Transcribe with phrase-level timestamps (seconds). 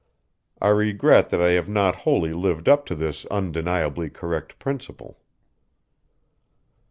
[0.59, 5.21] I regret that I have not wholly lived up to this undeniably correct principle."